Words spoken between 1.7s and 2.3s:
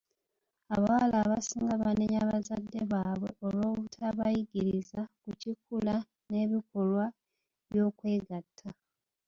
banenya